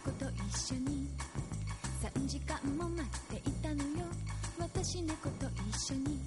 [0.00, 1.08] 子と一緒に。
[2.02, 4.06] 3時間も待っていたのよ。
[4.58, 6.18] 私猫と一緒に。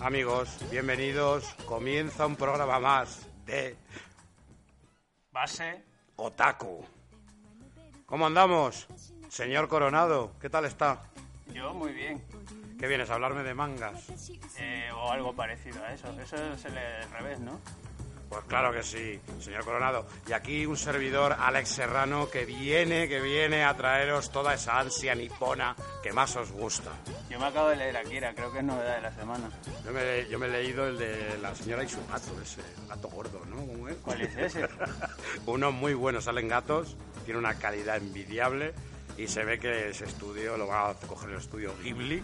[0.00, 1.44] Amigos, bienvenidos.
[1.66, 3.76] Comienza un programa más de
[5.32, 5.82] Base.
[6.16, 6.82] Otaku.
[8.06, 8.86] ¿Cómo andamos?
[9.28, 11.02] Señor Coronado, ¿qué tal está?
[11.52, 12.22] Yo muy bien.
[12.78, 14.06] ¿Qué vienes a hablarme de mangas?
[14.58, 16.08] Eh, o algo parecido a eso.
[16.20, 17.58] Eso es el al revés, ¿no?
[18.28, 20.06] Pues claro que sí, señor Coronado.
[20.28, 25.14] Y aquí un servidor, Alex Serrano, que viene, que viene a traeros toda esa ansia
[25.14, 26.90] nipona que más os gusta.
[27.30, 29.50] Yo me acabo de leer Akira, creo que es novedad de la semana.
[29.84, 33.08] Yo me, yo me he leído el de la señora y su gato, ese gato
[33.08, 33.56] gordo, ¿no?
[33.56, 33.96] ¿Cómo es?
[33.96, 34.68] ¿Cuál es ese?
[35.46, 38.74] Uno muy bueno, salen gatos, tiene una calidad envidiable
[39.18, 42.22] y se ve que ese estudio lo va a coger el estudio Ghibli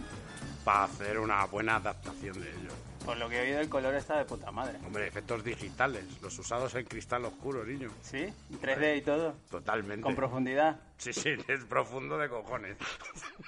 [0.63, 2.71] para hacer una buena adaptación de ello.
[3.05, 4.79] Por lo que he oído, el color está de puta madre.
[4.83, 7.91] Hombre, efectos digitales, los usados en cristal oscuro, niño.
[8.01, 8.33] ¿Sí?
[8.51, 9.35] 3D y todo.
[9.51, 10.01] Totalmente.
[10.01, 10.79] Con profundidad.
[10.97, 12.77] Sí, sí, es profundo de cojones.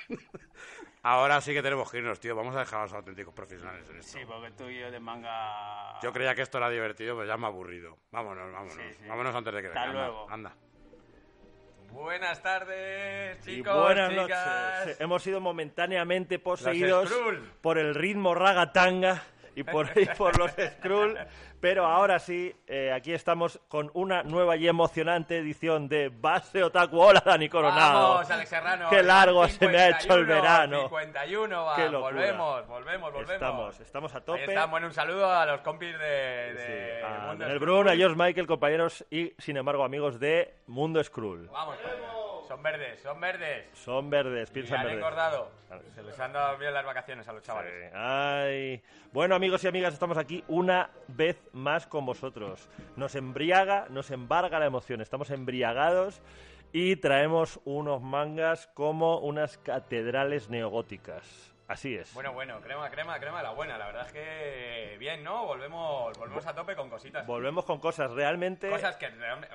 [1.02, 2.36] Ahora sí que tenemos que irnos, tío.
[2.36, 4.20] Vamos a dejar a los auténticos profesionales en esto.
[4.20, 6.00] Sí, porque tú y yo de manga...
[6.04, 7.98] Yo creía que esto era divertido, pero ya me ha aburrido.
[8.12, 8.74] Vámonos, vámonos.
[8.76, 9.08] Sí, sí.
[9.08, 10.30] Vámonos antes de que Hasta anda, luego.
[10.30, 10.54] Anda.
[11.92, 14.80] Buenas tardes, Y chicos, buenas chicas.
[14.86, 15.02] noches.
[15.02, 17.12] Hemos sido momentáneamente poseídos
[17.62, 19.24] por el ritmo ragatanga
[19.58, 21.18] y por, y por los Skrull,
[21.60, 27.00] pero ahora sí, eh, aquí estamos con una nueva y emocionante edición de Base Otaku.
[27.00, 28.14] Hola, Dani Coronado.
[28.14, 28.90] Vamos, Alex Serrano.
[28.92, 30.82] Qué largo se me ha hecho el 51, verano.
[30.84, 31.76] 51, va.
[31.76, 31.88] Qué.
[31.90, 33.34] Volvemos, volvemos, volvemos.
[33.34, 34.56] Estamos, estamos a tope.
[34.56, 37.60] Ahí bueno, un saludo a los compis de, Sí, de a Mundo.
[37.60, 41.48] Brun, a George Michael, compañeros y, sin embargo, amigos de Mundo Skrull.
[41.48, 41.78] Vamos,
[42.48, 43.66] son verdes, son verdes.
[43.74, 44.94] Son verdes, han verdes.
[44.94, 45.52] engordado.
[45.94, 47.74] Se les han dado bien las vacaciones a los chavales.
[47.74, 47.90] Sí.
[47.94, 48.82] Ay.
[49.12, 52.70] Bueno, amigos y amigas, estamos aquí una vez más con vosotros.
[52.96, 55.02] Nos embriaga, nos embarga la emoción.
[55.02, 56.22] Estamos embriagados
[56.72, 61.57] y traemos unos mangas como unas catedrales neogóticas.
[61.68, 62.14] Así es.
[62.14, 63.78] Bueno, bueno, crema, crema, crema la buena.
[63.78, 65.46] La verdad es que bien, ¿no?
[65.46, 67.28] Volvemos, volvemos a tope con cositas.
[67.28, 68.70] Volvemos con cosas realmente.
[68.70, 69.10] Cosas que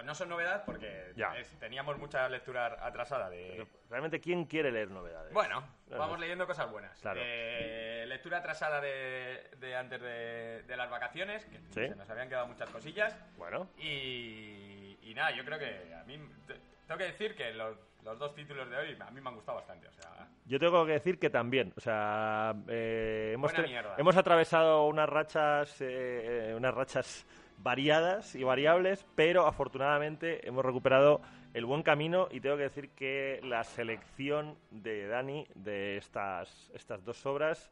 [0.04, 1.34] no son novedad porque Ya.
[1.38, 3.66] es- teníamos mucha lectura atrasada de...
[3.88, 5.32] Realmente, ¿quién quiere leer novedades?
[5.32, 6.98] Bueno, vamos leyendo cosas buenas.
[7.00, 7.20] Claro.
[7.22, 11.88] Eh, lectura atrasada de, de antes de, de las vacaciones, que Sí.
[11.88, 13.16] se nos habían quedado muchas cosillas.
[13.38, 16.18] Bueno, Y, y nada, yo creo que a mí...
[16.96, 19.34] te- tengo que decir que los, los dos títulos de hoy a mí me han
[19.36, 19.88] gustado bastante.
[19.88, 21.72] O sea, yo tengo que decir que también.
[21.76, 23.52] O sea, eh, hemos,
[23.98, 27.26] hemos atravesado unas rachas, eh, eh, unas rachas
[27.58, 31.20] variadas y variables, pero afortunadamente hemos recuperado
[31.54, 37.04] el buen camino y tengo que decir que la selección de Dani de estas, estas
[37.04, 37.70] dos obras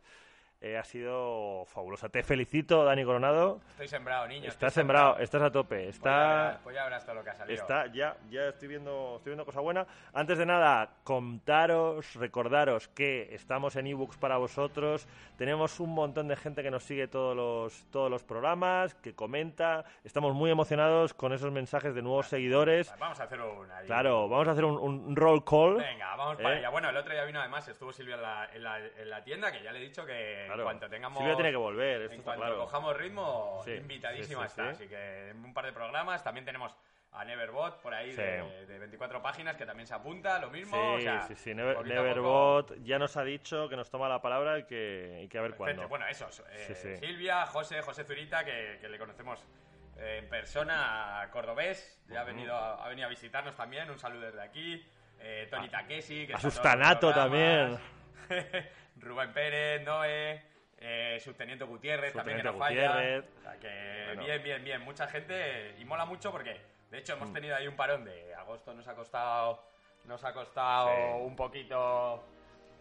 [0.60, 2.08] eh, ha sido fabulosa.
[2.08, 3.60] Te felicito, Dani Coronado.
[3.70, 4.48] estoy sembrado, niño.
[4.48, 5.76] Estás estoy sembrado, estás a tope.
[5.76, 7.60] Pues ya Está, verás- Pues ya verás todo lo que ha salido.
[7.60, 9.86] Está, ya, ya estoy viendo, estoy viendo cosa buena.
[10.12, 15.06] Antes de nada, contaros, recordaros que estamos en ebooks para vosotros.
[15.38, 19.84] Tenemos un montón de gente que nos sigue todos los, todos los programas, que comenta.
[20.04, 22.92] Estamos muy emocionados con esos mensajes de nuevos seguidores.
[22.98, 23.86] Vamos a hacer ahí.
[23.86, 25.76] Claro, vamos a hacer un, un roll call.
[25.76, 26.58] Venga, vamos para ¿Eh?
[26.58, 26.68] allá.
[26.68, 29.50] Bueno, el otro día vino además, estuvo Silvia en la, en la, en la tienda,
[29.50, 30.62] que ya le he dicho que Claro.
[30.62, 31.18] en cuanto tengamos...
[31.18, 32.58] Silvia tiene que volver, esto en cuanto claro.
[32.58, 34.64] cojamos ritmo, Sí, invitadísima sí, está.
[34.64, 34.70] sí.
[34.84, 36.76] Así que en un par de programas también tenemos
[37.12, 38.22] a Neverbot por ahí Sí.
[38.22, 40.76] de, de 24 páginas que también se apunta, lo mismo.
[40.76, 41.50] Sí, o sea, sí, sí.
[41.54, 41.86] Never- poco.
[41.88, 45.42] Neverbot ya nos ha dicho que nos toma la palabra y que, y que a
[45.42, 45.64] ver Perfecto.
[45.82, 45.88] cuándo.
[45.88, 46.96] Bueno, eso, eh, Sí.
[46.98, 49.44] Silvia, José, José Zurita, que, que le conocemos
[49.98, 54.26] eh, en persona, cordobés, ya ha, venido, a- ha venido a visitarnos también, un saludo
[54.26, 54.86] desde aquí.
[55.18, 57.80] Eh, Tony Takeshi, que a Sustanato programas.
[59.00, 60.42] Rubén Pérez, Noé,
[60.78, 62.96] eh, Subteniente Gutiérrez, también que no Subteniente falla.
[62.96, 63.24] Gutiérrez.
[63.38, 64.22] O sea que Bueno.
[64.24, 66.60] bien, bien, bien, mucha gente y mola mucho porque,
[66.90, 67.16] de hecho, Mm.
[67.18, 69.62] hemos tenido ahí un parón de agosto, nos ha costado,
[70.04, 71.22] nos ha costado Sí.
[71.22, 72.24] un poquito...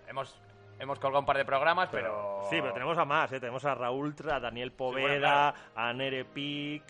[0.07, 0.39] Hemos,
[0.79, 2.41] hemos colgado un par de programas, pero...
[2.49, 3.39] Sí, pero tenemos a más, ¿eh?
[3.39, 5.57] Tenemos a Raúl, a Daniel Poveda, bueno, claro.
[5.75, 6.83] a Nere Pic.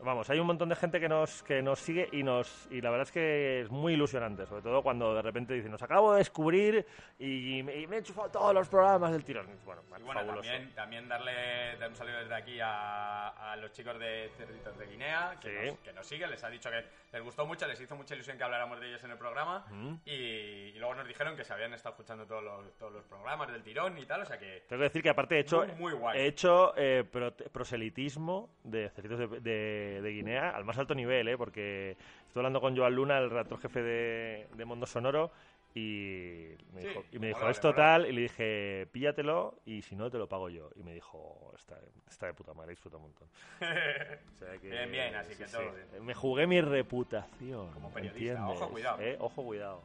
[0.00, 2.90] Vamos, hay un montón de gente que nos, que nos sigue y nos y la
[2.90, 6.18] verdad es que es muy ilusionante, sobre todo cuando de repente dicen, nos acabo de
[6.18, 6.86] descubrir
[7.18, 9.46] y, me- y me he enchufado todos los programas del tirón.
[9.64, 10.48] Bueno, Y bueno, fabuloso.
[10.48, 14.86] también, también darle dar un saludo desde aquí a, a los chicos de Cerditos de
[14.86, 15.66] Guinea, que, Sí.
[15.70, 18.38] nos, que nos siguen, les ha dicho que les gustó mucho, les hizo mucha ilusión
[18.38, 19.94] que habláramos de ellos en el programa Mm.
[20.04, 23.50] y, y luego nos dijeron que se habían estado escuchando todos los, todos los programas
[23.50, 24.62] del tirón y tal, o sea que...
[24.68, 26.18] Tengo que decir que aparte he hecho, Muy, muy guay.
[26.20, 31.28] he hecho eh, pro- proselitismo de cerditos de, de- de Guinea al más alto nivel,
[31.28, 31.36] ¿eh?
[31.36, 31.96] porque
[32.26, 35.30] estoy hablando con Joan Luna, el redactor jefe de, de Mundo Sonoro,
[35.74, 39.94] Y me Sí, dijo, y me dijo es total, y le dije, píllatelo y si
[39.96, 40.70] no te lo pago yo.
[40.76, 43.28] Y me dijo, está, está de puta madre, disfruta un montón.
[44.32, 46.04] O sea que- Bien, bien, así que todo bien.
[46.04, 47.70] Me jugué mi reputación.
[47.72, 48.60] Como periodista, ¿entiendes?
[48.62, 49.00] ojo, cuidado.
[49.00, 49.16] ¿Eh?
[49.20, 49.82] Ojo, cuidado.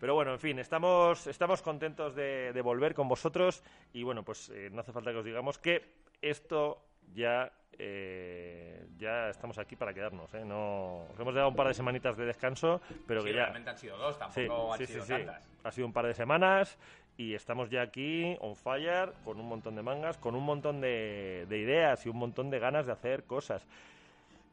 [0.00, 3.62] Pero bueno, en fin, estamos, estamos contentos de, de volver con vosotros
[3.92, 5.82] y bueno, pues eh, no hace falta que os digamos que
[6.22, 6.82] esto
[7.14, 10.32] ya, eh, ya estamos aquí para quedarnos.
[10.34, 10.44] ¿eh?
[10.44, 13.42] No, os hemos dado un par de semanitas de descanso, pero Sí, que ya...
[13.42, 15.12] realmente han sido dos, Sí, tampoco han sí, sido sí, sí.
[15.24, 15.50] tantas.
[15.64, 16.78] Ha sido un par de semanas
[17.16, 21.46] y estamos ya aquí on fire con un montón de mangas, con un montón de,
[21.48, 23.66] de ideas y un montón de ganas de hacer cosas.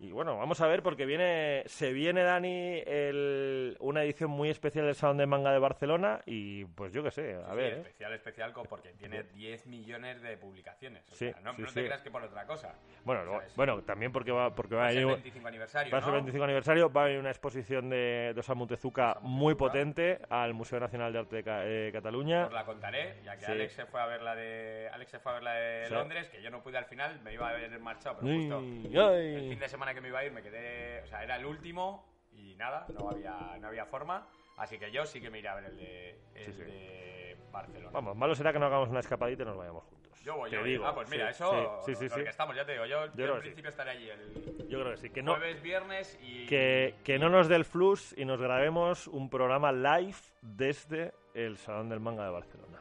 [0.04, 4.86] Y bueno, vamos a ver porque viene, se viene Dani el- una edición muy especial
[4.86, 7.74] del Salón de Manga de Barcelona y pues yo qué sé, a Sí, ver.
[7.74, 7.78] ¿eh?
[7.78, 11.10] especial, especial, porque tiene 10 millones de publicaciones.
[11.10, 12.76] O Sí, sea, no, no te creas que por otra cosa.
[13.06, 13.56] Bueno, ¿sabes?
[13.56, 16.16] bueno, también porque va, porque va a venir- 25 aniversario, Va a ser ¿no?
[16.16, 20.82] 25 aniversario, va a haber una exposición de, de Osamu Tezuka muy potente al Museo
[20.82, 22.48] Nacional de Arte de Ca- eh, Cataluña.
[22.48, 23.46] Os la contaré, ya que.
[23.46, 25.90] Alex se fue a ver la de Alex se fue a ver la de.
[25.92, 28.58] Londres, que yo no pude al final, me iba a haber marchado, pero Ay, justo
[28.60, 29.36] ay.
[29.36, 31.45] el fin de semana que me iba a ir me quedé, o sea, era el
[31.45, 35.50] último y nada, no había no había forma, así que yo sí que me iré
[35.50, 36.62] a ver el de el Sí, sí.
[36.63, 37.92] de Barcelona.
[37.92, 40.04] Vamos, malo será que no hagamos una escapadita y nos vayamos juntos.
[40.24, 42.18] Yo voy, Te yo digo, Ah, pues mira, sí, eso Sí, sí, sí.
[42.18, 44.92] lo que estamos, ya te digo, yo, yo en principio estaré allí el Yo creo
[44.92, 45.10] que sí.
[45.10, 49.07] Que no, jueves, viernes y que, que no nos dé el flux y nos grabemos
[49.07, 52.80] un programa live desde el Salón del Manga de Barcelona.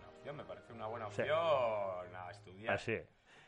[0.00, 2.74] una opción, me parece una buena opción a estudiar.
[2.74, 2.98] Así.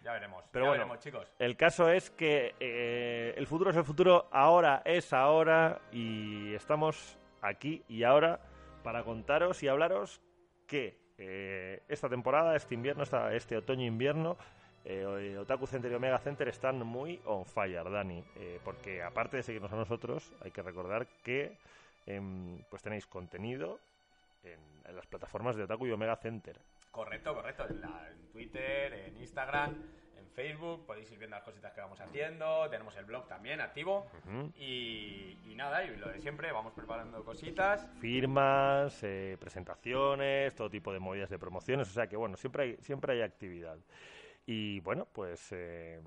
[0.04, 0.44] Ya veremos.
[0.52, 0.82] Pero ya bueno.
[0.84, 1.26] veremos, chicos.
[1.38, 7.18] El caso es que eh, el futuro es el futuro, ahora es ahora y estamos
[7.40, 8.38] aquí y ahora
[8.82, 10.20] para contaros y hablaros
[10.66, 14.36] que eh, esta temporada, este invierno, esta- este otoño-invierno,
[14.84, 19.42] eh, Otaku Center y Omega Center están muy on fire, Dani, eh, porque aparte de
[19.42, 21.56] seguirnos a nosotros, hay que recordar que
[22.06, 23.78] em, pues tenéis contenido
[24.42, 26.58] en, en las plataformas de Otaku y Omega Center.
[26.94, 27.67] Correcto, correcto.
[27.69, 29.75] En, la- en Twitter, en Instagram,
[30.19, 32.69] en Facebook, podéis ir viendo las cositas que vamos haciendo.
[32.70, 34.06] Tenemos el blog también activo.
[34.56, 37.88] Y, y nada, y lo de siempre, vamos preparando cositas.
[38.00, 42.76] firmas, eh, presentaciones, todo tipo de movidas de promociones, o sea que bueno, siempre hay,
[42.81, 43.76] siempre hay actividad.
[44.46, 46.00] Y bueno, pues eh,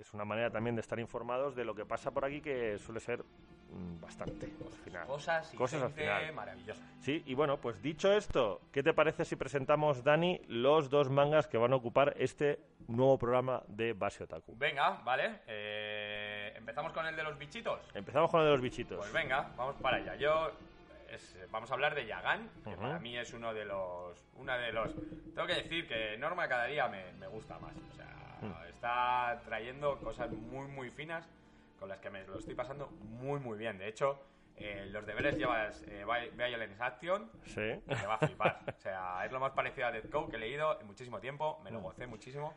[0.00, 3.00] es una manera también de estar informados de lo que pasa por aquí que suele
[3.00, 5.06] ser mm, bastante al final.
[5.06, 6.32] Cosas y Cosas al gente final.
[6.34, 6.82] maravillosa.
[7.00, 11.46] Sí, y bueno, pues dicho esto, ¿qué te parece si presentamos, Dani, los dos mangas
[11.48, 14.54] que van a ocupar este nuevo programa de Base Otaku?
[14.56, 15.40] Venga, vale.
[15.46, 17.80] eh, Empezamos con el de los bichitos.
[17.94, 18.96] Empezamos con el de los bichitos.
[18.98, 20.16] Pues venga, vamos para allá.
[20.16, 20.50] Yo
[21.10, 22.80] es- vamos a hablar de Yagan, que Ujú.
[22.80, 24.94] para mí es uno de los, una de los.
[25.34, 27.74] Tengo que decir que Norma cada día me, me gusta más.
[27.76, 28.12] O sea,
[28.42, 28.52] Mm.
[28.68, 31.26] está trayendo cosas muy muy finas
[31.78, 33.78] con las que me lo estoy pasando muy muy bien.
[33.78, 34.20] De hecho,
[34.56, 37.30] eh, los deberes llevas eh, Vi- Violence Action.
[37.44, 37.80] Sí.
[37.86, 38.60] Te va a flipar.
[38.76, 41.60] O sea, es lo más parecido a Death Code que he leído en muchísimo tiempo.
[41.64, 42.54] Me lo gocé muchísimo.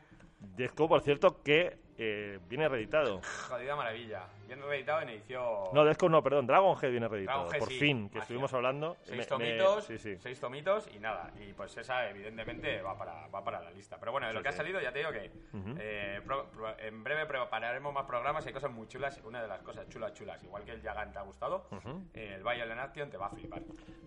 [0.76, 3.22] Code, por cierto, que eh, viene reeditado.
[3.50, 4.24] Jodida maravilla.
[4.48, 5.44] Bien reeditado en edición.
[5.74, 7.40] No, Code no, perdón, Dragon Head viene reeditado.
[7.40, 8.22] Dragon Head, por sí, fin, que magia.
[8.22, 8.96] estuvimos hablando.
[9.04, 10.16] Seis Me- me- tomitos, sí, sí.
[10.18, 11.32] seis tomitos y nada.
[11.46, 13.98] Y pues esa, evidentemente, va para, va para la lista.
[14.00, 15.30] Pero bueno, de lo que ha salido, ya te digo que
[15.78, 18.46] eh, pro- pro- en breve prepararemos más programas.
[18.48, 19.20] Hay cosas muy chulas.
[19.26, 22.06] Una de las cosas chulas, chulas, igual que el Yagan te ha gustado, Ujú.
[22.14, 23.62] eh, el Violent Action te va a flipar.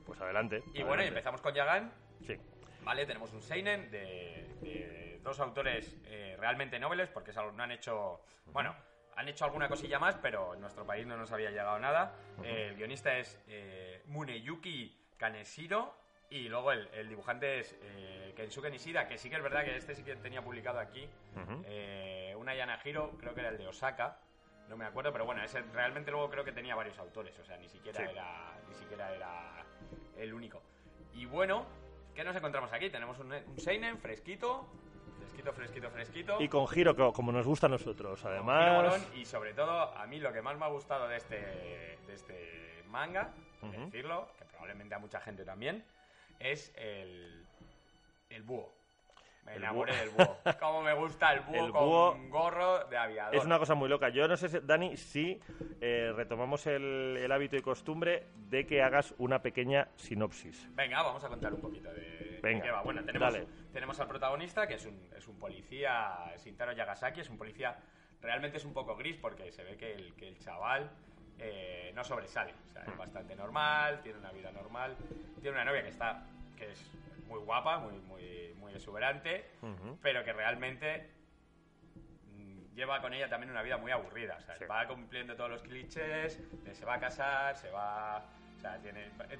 [0.07, 0.63] Pues adelante.
[0.73, 1.93] Y bueno, y empezamos con Yagan.
[2.27, 2.37] Sí.
[2.85, 7.63] Vale, tenemos un Seinen de, de dos autores eh, realmente nobles, porque es algo- no
[7.63, 8.21] han hecho.
[8.47, 8.75] Bueno,
[9.17, 12.15] han hecho alguna cosilla más, pero en nuestro país no nos había llegado nada.
[12.43, 16.01] Eh, el guionista es eh, Muneyuki Kaneshiro.
[16.31, 19.77] Y luego el, el dibujante es eh, Kensuke Nishida, que sí que es verdad que
[19.77, 21.07] este sí que tenía publicado aquí.
[22.37, 24.19] Una Yanahiro, creo que era el de Osaka.
[24.69, 27.59] No me acuerdo, pero bueno, ese realmente luego creo que tenía varios autores, o sea,
[27.59, 28.07] ni siquiera Sí.
[28.11, 29.65] era ni siquiera era
[30.17, 30.63] el único.
[31.13, 31.67] Y bueno,
[32.15, 32.91] ¿qué nos encontramos aquí?
[32.91, 34.67] Tenemos un, un seinen fresquito,
[35.19, 36.41] fresquito, fresquito, fresquito.
[36.41, 38.25] Y con giro, como nos gusta a nosotros.
[38.25, 41.37] Además, Giro y sobre todo, a mí lo que más me ha gustado de este,
[41.37, 43.85] de este manga, que Ujú.
[43.87, 45.85] decirlo, que probablemente a mucha gente también,
[46.39, 47.47] es el,
[48.31, 48.82] el búho.
[49.45, 50.01] Me El enamoré búho.
[50.01, 50.39] del búho.
[50.61, 53.35] Cómo me gusta el búho El con búho gorro de aviador.
[53.35, 54.09] es una cosa muy loca.
[54.09, 55.41] Yo no sé, si- Dani, si
[55.81, 60.69] eh, retomamos el, el hábito y costumbre de que hagas una pequeña sinopsis.
[60.77, 62.83] Venga, vamos a contar un poquito de, Venga, qué va.
[62.83, 63.47] Bueno, tenemos, dale.
[63.73, 67.77] tenemos al protagonista, que es un, es un policía, Shintaro Yagasaki, es un policía,
[68.21, 70.89] realmente es un poco gris porque se ve que el, que el chaval
[71.41, 72.55] eh, no sobresale.
[72.65, 74.97] O sea, es bastante normal, tiene una vida normal,
[75.41, 76.25] tiene una novia que está,
[76.57, 76.91] que es
[77.33, 79.51] muy guapa, muy, muy, muy exuberante,
[80.03, 81.11] pero que realmente
[82.37, 84.37] mm, lleva con ella también una vida muy aburrida.
[84.39, 84.65] O sea, Sí.
[84.67, 86.39] va cumpliendo todos los clichés,
[86.73, 88.23] se va a casar, se va,
[88.61, 89.07] sea, tiene...
[89.31, 89.39] eh,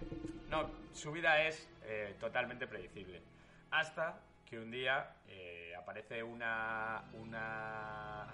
[0.49, 3.23] No, su vida es eh, totalmente predecible.
[3.71, 7.05] Hasta que un día eh, aparece una...
[7.15, 8.27] una...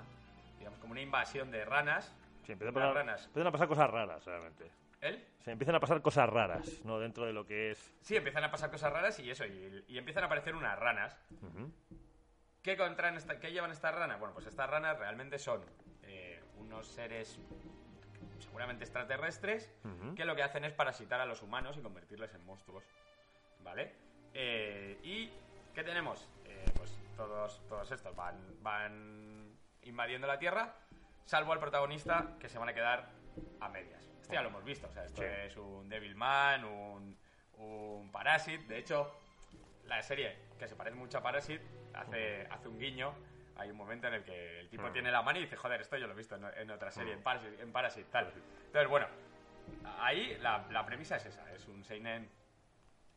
[0.58, 2.14] digamos, como una invasión de ranas.
[2.44, 3.26] Sí, empiezan, a pasar, ranas.
[3.26, 4.70] empiezan a pasar cosas raras, realmente.
[5.00, 5.25] ¿Él?
[5.45, 6.99] Se empiezan a pasar cosas raras, ¿no?
[6.99, 7.95] Dentro de lo que es...
[8.02, 11.17] Sí, empiezan a pasar cosas raras y eso, y, y empiezan a aparecer unas ranas.
[12.62, 14.19] ¿Qué, contraen esta- ¿Qué llevan estas ranas?
[14.19, 15.62] Bueno, pues estas ranas realmente son
[16.02, 17.38] eh, unos seres
[18.40, 19.71] seguramente extraterrestres
[20.17, 22.85] que lo que hacen es parasitar a los humanos y convertirles en monstruos.
[23.62, 23.93] ¿Vale?
[24.35, 25.31] Eh, ¿Y
[25.75, 26.28] qué tenemos?
[26.45, 30.75] Eh, pues todos, todos estos van, van invadiendo la Tierra,
[31.25, 33.09] salvo al protagonista que se van a quedar
[33.61, 34.07] a medias.
[34.28, 35.26] Esto ya lo hemos visto, o sea, esto Sí.
[35.47, 37.16] es un Devilman, un,
[37.54, 38.62] un Parasite.
[38.66, 39.11] De hecho,
[39.85, 43.14] la serie, que se parece mucho a Parasite, hace, hace un guiño.
[43.56, 44.92] Hay un momento en el que el tipo Mm.
[44.92, 47.14] tiene la mano y dice, joder, esto yo lo he visto en, en otra serie,
[47.14, 47.73] en Parasite, en
[48.11, 48.30] tal.
[48.66, 49.06] Entonces, bueno,
[49.99, 52.28] ahí la, la premisa es esa, es un seinen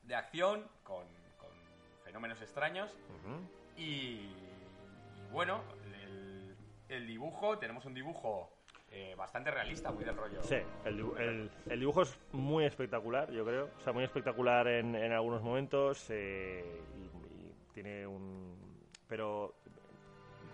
[0.03, 1.05] de acción con,
[1.37, 1.51] con
[2.05, 3.49] fenómenos extraños Ujú.
[3.75, 6.55] y, y bueno, el,
[6.87, 8.60] el dibujo, tenemos un dibujo
[8.91, 10.43] eh, bastante realista, muy del rollo.
[10.43, 13.69] Sí, el, el- el dibujo es muy espectacular, yo creo.
[13.79, 16.63] O sea, muy espectacular en, en algunos momentos eh,
[16.97, 17.03] y,
[17.43, 18.53] y tiene un...
[19.07, 19.53] Pero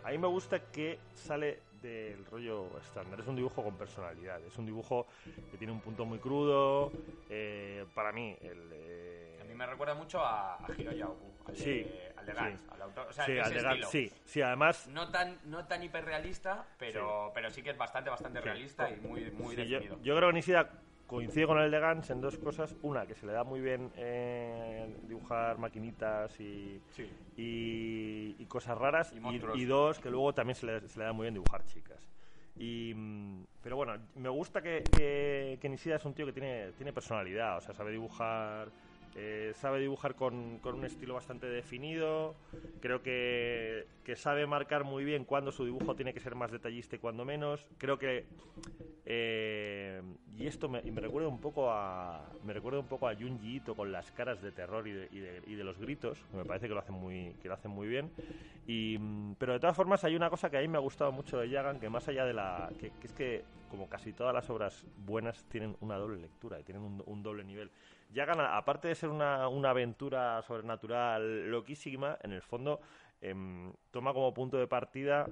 [0.04, 3.20] a mí me gusta que sale del rollo estándar.
[3.20, 4.42] Es un dibujo con personalidad.
[4.46, 5.08] Es un dibujo
[5.52, 6.92] que tiene un punto muy crudo.
[7.30, 8.70] eh, para mí, el...
[8.74, 12.32] eh, A mí me recuerda mucho a, a Hiro Yaoku, al de, Sí, al de
[12.32, 12.38] sí.
[12.38, 13.08] Gantz, al autor.
[13.08, 14.88] O sea, sí, ese al de Gantz, sí, sí, además...
[14.88, 18.46] No tan, no tan hiperrealista, pero, pero sí que es bastante, bastante Sí.
[18.46, 20.00] realista y muy, muy Sí, yo, definido.
[20.04, 20.70] yo creo que Nishida
[21.08, 22.76] coincide con el de Gans en dos cosas.
[22.84, 27.10] Una, que se le da muy bien eh, dibujar maquinitas y, Sí.
[27.38, 29.12] y, y cosas raras.
[29.14, 29.58] Y Y, monstruos.
[29.58, 32.08] y dos, que luego también se le, se le da muy bien dibujar chicas.
[32.56, 36.72] Y, mm, pero bueno, me gusta que, que, que Nishida es un tío que tiene,
[36.74, 38.70] tiene personalidad, o sea, sabe dibujar,
[39.18, 42.36] eh, sabe dibujar con, con un estilo bastante definido.
[42.80, 46.96] Creo que, que sabe marcar muy bien cuándo su dibujo tiene que ser más detallista
[46.96, 47.66] y cuándo menos.
[47.80, 48.26] Creo que
[49.06, 50.02] eh,
[50.38, 53.74] y esto me, me recuerda un poco a me recuerda un poco a Junji Ito
[53.76, 55.10] con las caras de terror y de,
[55.48, 56.24] y de- los gritos.
[56.34, 58.12] Me parece que lo hacen muy que lo hacen muy bien.
[58.68, 58.98] Y,
[59.40, 61.50] pero de todas formas hay una cosa que a mí me ha gustado mucho de
[61.50, 65.44] Yagan que más allá de la que, es que como casi todas las obras buenas
[65.46, 67.72] tienen una doble lectura tienen un doble nivel.
[68.10, 72.80] Yagan a- aparte de ser una, aventura sobrenatural loquísima, en el fondo
[73.22, 75.28] em, toma como punto de partida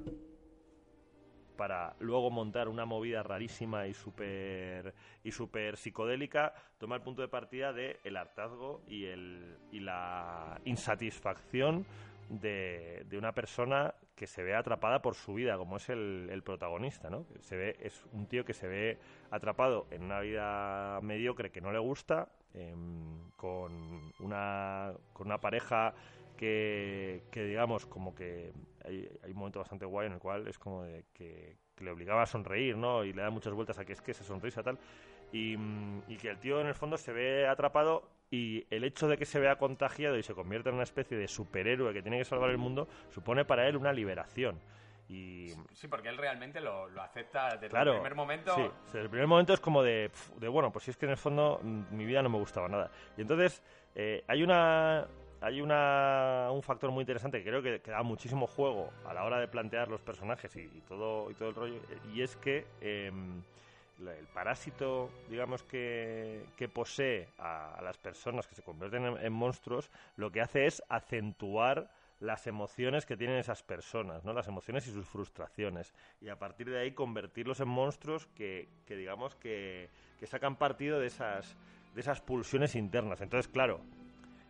[1.55, 7.27] para luego montar una movida rarísima y súper y súper psicodélica, toma el punto de
[7.29, 11.85] partida de el hartazgo y el y la insatisfacción
[12.29, 16.41] de, de una persona que se ve atrapada por su vida, como es el, el
[16.43, 17.25] protagonista, ¿no?
[17.39, 18.97] Se ve, es un tío que se ve
[19.29, 25.93] atrapado en una vida mediocre que no le gusta, em, con una con una pareja
[26.35, 28.51] que, digamos como que
[28.83, 32.23] hay, hay un momento bastante guay en el cual es como de que, le obligaba
[32.23, 33.03] a sonreír, ¿no?
[33.03, 34.79] Y le da muchas vueltas a que es que esa sonrisa tal.
[35.33, 39.17] Mm, y que el tío en el fondo se ve atrapado y el hecho de
[39.17, 42.25] que se vea contagiado y se convierta en una especie de superhéroe que tiene que
[42.25, 44.59] salvar el mundo supone para él una liberación.
[45.09, 48.55] Y Sí, porque él realmente lo, lo acepta desde claro, el primer momento.
[48.55, 51.11] sí, sea, el primer momento es como de, de, bueno, pues si es que en
[51.11, 52.89] el fondo mi vida no me gustaba nada.
[53.17, 53.61] Y entonces
[53.93, 55.05] eh, hay una
[55.41, 59.25] hay una, un factor muy interesante que creo que, que da muchísimo juego a la
[59.25, 62.35] hora de plantear los personajes y, y todo y todo el rollo eh, y es
[62.37, 62.65] que
[63.99, 69.17] la- el parásito, digamos que, que posee a, a las personas que se convierten en,
[69.17, 71.89] en monstruos, lo que hace es acentuar
[72.25, 74.33] las emociones que tienen esas personas, ¿no?
[74.33, 75.93] Las emociones y sus frustraciones.
[76.21, 79.89] Y a partir de ahí convertirlos en monstruos que, que digamos que,
[80.19, 81.57] que sacan partido de esas,
[81.93, 83.21] de esas pulsiones internas.
[83.21, 83.81] Entonces, claro,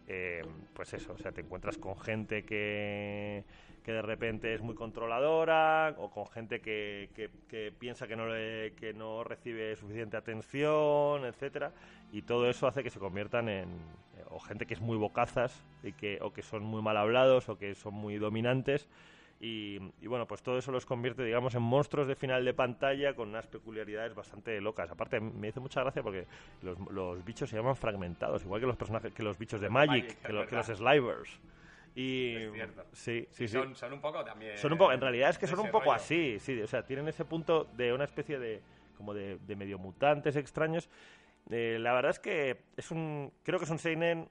[0.08, 3.44] eh, pues eso, o sea, te encuentras con gente que,
[3.84, 8.27] que de repente es muy controladora o con gente que, que- que piensa que no,
[8.27, 11.74] le- que no recibe suficiente atención, etcétera,
[12.12, 13.67] y todo eso hace que se conviertan en
[14.29, 17.58] o gente que es muy bocazas y que o que son muy mal hablados o
[17.58, 18.88] que son muy dominantes
[19.39, 23.13] y, y bueno, pues todo eso los convierte, digamos, en monstruos de final de pantalla
[23.15, 24.89] con unas peculiaridades bastante locas.
[24.89, 26.25] Aparte, me hizo mucha gracia porque
[26.62, 29.89] los, los bichos se llaman fragmentados, igual que los personajes, que los bichos de Magic,
[30.05, 31.39] Magic, que, lo- que los slivers.
[31.96, 32.86] Y, Es cierto.
[32.94, 33.58] Sí, sí, sí.
[33.58, 34.58] Son, son un poco también.
[34.58, 35.96] Son un poco, en realidad es que son un poco rollo.
[35.96, 38.62] así, sí, o sea, tienen ese punto de una especie de
[38.98, 40.89] como de, de medio mutantes extraños.
[41.50, 44.30] Eh, la verdad es que es un, creo que es un seinen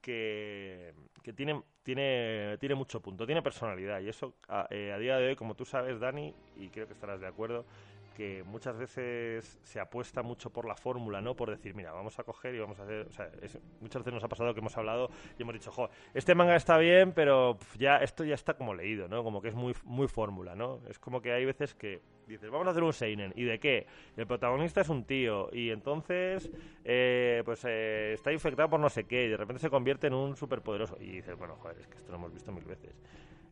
[0.00, 5.16] que, que tiene, tiene, tiene mucho punto, tiene personalidad y eso a, eh, a día
[5.16, 7.64] de hoy, como tú sabes, Dani, y creo que estarás de acuerdo,
[8.16, 11.36] que muchas veces se apuesta mucho por la fórmula, ¿no?
[11.36, 13.06] Por decir, mira, vamos a coger y vamos a hacer...
[13.06, 13.30] O sea,
[13.80, 16.78] muchas veces nos ha pasado que hemos hablado y hemos dicho, jo, este manga está
[16.78, 19.22] bien, pero ya esto ya está como leído, ¿no?
[19.22, 20.80] Como que es muy, muy fórmula, ¿no?
[20.88, 23.86] Es como que hay veces que dices, vamos a hacer un seinen, ¿y de qué?
[24.16, 26.50] El protagonista es un tío y entonces,
[26.84, 30.14] eh, pues eh, está infectado por no sé qué y de repente se convierte en
[30.14, 30.96] un superpoderoso.
[31.00, 32.94] Y dices, bueno, joder, es que esto lo hemos visto mil veces.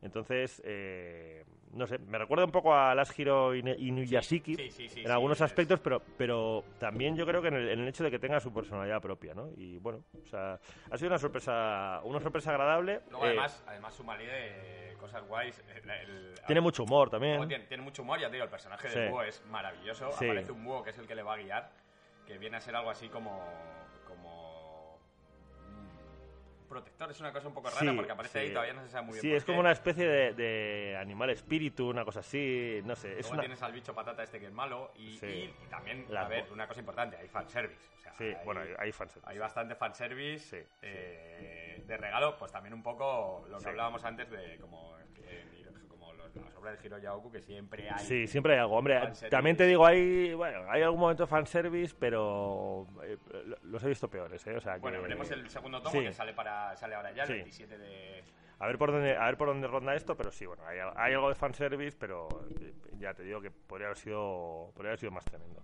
[0.03, 5.03] Entonces, eh, no sé, me recuerda un poco a Last Hero Inuyashiki Sí, sí, sí,
[5.05, 8.11] en algunos aspectos, pero, pero también yo creo que en el, en el hecho de
[8.11, 9.51] que tenga su personalidad propia, ¿no?
[9.57, 10.59] Y bueno, o sea,
[10.91, 13.01] ha sido una sorpresa, una sorpresa agradable.
[13.11, 15.63] Luego, Eh, además, además sumarle de cosas guays.
[15.83, 17.47] el- el- tiene mucho humor también.
[17.49, 20.07] tiene, tiene mucho humor, ya te digo, el personaje del búho es maravilloso.
[20.07, 21.71] Aparece un búho que es el que le va a guiar,
[22.27, 23.43] que viene a ser algo así como.
[26.65, 28.47] Protector, es una cosa un poco rara Sí, porque aparece sí.
[28.47, 29.23] ahí todavía no se sabe muy bien.
[29.23, 33.13] Sí, es como una especie de, de animal espíritu, una cosa así, no sé.
[33.13, 33.41] Es Luego una...
[33.43, 35.27] tienes al bicho patata este que es malo y, Sí.
[35.27, 37.89] y- y también, a ver, una cosa importante, hay fanservice.
[37.99, 39.31] O sea, Sí, hay, bueno, hay, fanservice.
[39.31, 44.59] hay bastante fanservice eh, de regalo, pues también un poco lo que hablábamos antes de
[44.59, 45.45] como, eh,
[46.41, 48.77] las obras de Hiro Yaoku, que siempre hay Sí, siempre hay algo.
[48.77, 49.01] Hombre,
[49.31, 53.89] también te digo, hay, bueno, hay algún momento de fanservice, pero eh, lo- los he
[53.89, 54.57] visto peores, ¿eh?
[54.57, 56.05] O sea, Bueno, veremos el segundo tomo Sí.
[56.07, 57.35] que sale para sale ahora ya, el Sí.
[57.35, 58.25] 27 de...
[58.61, 61.13] A ver por dónde, a ver por dónde ronda esto, pero sí, bueno, hay, hay
[61.13, 62.29] algo de fanservice, pero
[62.61, 65.61] eh, ya te digo que podría haber sido, podría haber sido más tremendo.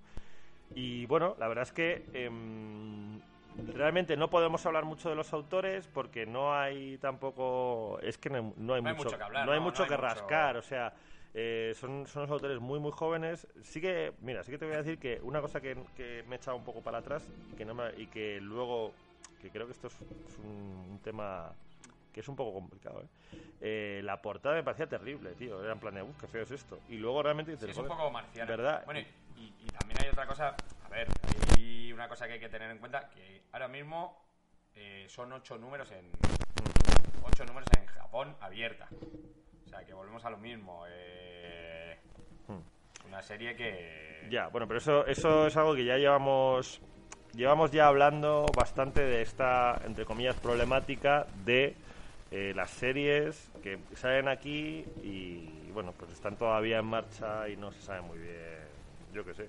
[0.74, 3.20] Y bueno, la verdad es que em,
[3.74, 8.36] realmente no podemos hablar mucho de los autores porque no hay tampoco, es que no
[8.36, 10.56] hay, no hay No hay mucho, que hablar, no hay mucho hay que mucho- rascar,
[10.56, 10.92] o sea,
[11.34, 13.46] eh, son, son unos autores muy muy jóvenes.
[13.62, 16.36] Sí que, mira, sí que te voy a decir que una cosa que, que me
[16.36, 18.92] he echado un poco para atrás y que no me- y que luego,
[19.40, 19.94] que creo que esto es,
[20.28, 20.46] es un,
[20.90, 21.52] un tema
[22.12, 23.06] que es un poco complicado, ¿eh?
[23.62, 25.62] Eh, la portada me parecía terrible, tío.
[25.62, 26.80] Era en plan de, uff, qué feo es esto.
[26.88, 28.48] Y luego realmente dices, Sí, es un "Joder, poco marciano.
[28.50, 28.82] ¿verdad?
[28.86, 29.00] Bueno,
[29.36, 30.56] y, y también hay otra cosa,
[30.90, 31.08] ver,
[31.58, 34.20] hay una cosa que hay que tener en cuenta, que ahora mismo
[34.74, 36.10] eh, son ocho números en...
[37.22, 38.88] ocho números en Japón abierta.
[39.66, 40.84] O sea, que volvemos a lo mismo.
[40.88, 41.98] eh,
[43.06, 44.28] una serie que...
[44.30, 46.80] Ya, bueno, pero eso, eso es algo que ya llevamos
[47.34, 51.74] llevamos ya hablando bastante de esta, entre comillas, problemática de
[52.30, 57.72] eh, las series que salen aquí y, bueno, pues están todavía en marcha y no
[57.72, 58.68] se sabe muy bien,
[59.12, 59.48] yo qué sé.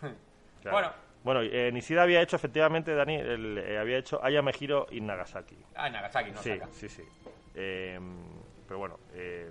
[0.62, 0.76] Claro.
[0.78, 1.04] Bueno.
[1.24, 5.56] Bueno, eh, Nishida había hecho, efectivamente, Dani, el- eh, había hecho Ayame Hiro in Nagasaki.
[5.74, 7.02] Ah, en Nagasaki, no Sí, sí, sí.
[7.54, 7.98] Eh,
[8.66, 9.50] pero bueno, eh,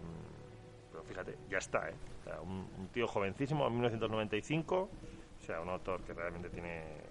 [0.91, 1.95] pero fíjate, ya está, ¿eh?
[2.19, 4.75] O sea, un, un tío jovencísimo, en 1995,
[5.39, 7.01] o sea, un autor que realmente tiene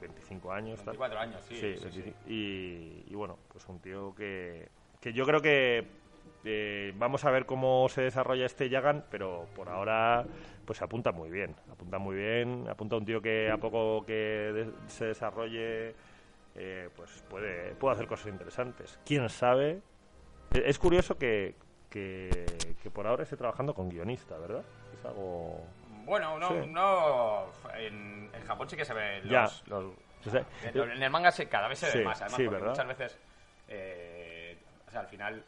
[0.00, 0.78] 25 años.
[0.78, 0.96] tal.
[0.96, 1.54] 24 años, sí.
[1.54, 2.18] Sí, sí, 25.
[2.26, 2.32] sí.
[2.32, 4.68] Y, y bueno, pues un tío que,
[5.00, 6.01] que yo creo que
[6.44, 10.24] eh, vamos a ver cómo se desarrolla este Yagan, pero por ahora
[10.64, 14.72] pues apunta muy bien, apunta muy bien, apunta un tío que a poco que de-
[14.88, 15.94] se desarrolle
[16.54, 18.98] eh, pues puede, puede hacer cosas interesantes.
[19.04, 19.80] ¿Quién sabe?
[20.54, 21.54] Eh, Es curioso que,
[21.90, 22.46] que,
[22.82, 24.62] que por ahora esté trabajando con guionista, ¿verdad?
[24.98, 25.64] Es algo...
[26.04, 26.68] Bueno, no, Sí.
[26.68, 27.44] no
[27.76, 29.94] en, en Japón sí que se ve los, ya, los-
[30.26, 32.44] o sea, En, en el manga se, cada vez se Sí, ve más, además, sí,
[32.46, 33.18] porque muchas veces,
[33.68, 35.44] eh, o sea, al final,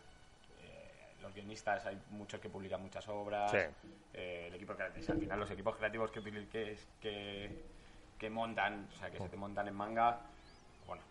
[1.25, 3.59] los guionistas hay muchos que publican muchas obras, Sí.
[4.13, 7.63] eh, el equipo creativo, al final los equipos creativos que, que, que,
[8.19, 10.21] que montan, o sea, que se te montan en manga,
[10.87, 11.03] bueno,